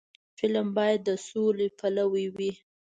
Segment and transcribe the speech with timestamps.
[0.37, 2.51] فلم باید د سولې پلوي وي